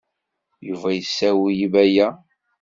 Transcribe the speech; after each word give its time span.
Yuba 0.67 0.89
yessawel 0.93 1.59
i 1.65 1.67
Baya. 1.73 2.07